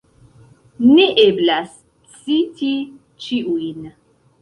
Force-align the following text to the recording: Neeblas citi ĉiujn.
Neeblas 0.93 1.77
citi 2.17 2.73
ĉiujn. 3.27 3.91